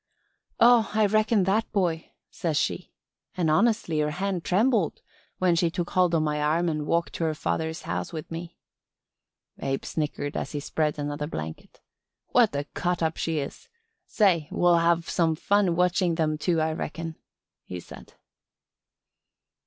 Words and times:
'Oh, 0.59 0.89
I 0.95 1.05
reckon 1.05 1.43
that 1.43 1.71
boy,' 1.71 2.09
says 2.31 2.57
she. 2.57 2.91
And 3.37 3.51
honestly 3.51 3.99
her 3.99 4.09
hand 4.09 4.43
trembled 4.43 4.99
when 5.37 5.55
she 5.55 5.69
took 5.69 5.91
hold 5.91 6.15
of 6.15 6.23
my 6.23 6.41
arm 6.41 6.69
and 6.69 6.87
walked 6.87 7.13
to 7.13 7.23
her 7.25 7.35
father's 7.35 7.83
house 7.83 8.11
with 8.11 8.31
me." 8.31 8.57
Abe 9.61 9.85
snickered 9.85 10.35
as 10.35 10.53
he 10.53 10.59
spread 10.59 10.97
another 10.97 11.27
blanket. 11.27 11.81
"What 12.29 12.55
a 12.55 12.63
cut 12.73 13.03
up 13.03 13.15
she 13.17 13.37
is! 13.37 13.69
Say, 14.07 14.47
we'll 14.49 14.77
have 14.79 15.07
some 15.07 15.35
fun 15.35 15.75
watching 15.75 16.15
them 16.15 16.35
two 16.39 16.59
I 16.59 16.73
reckon," 16.73 17.17
he 17.63 17.79
said. 17.79 18.15